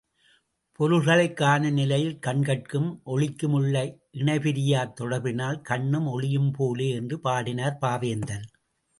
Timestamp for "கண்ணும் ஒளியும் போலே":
5.61-6.89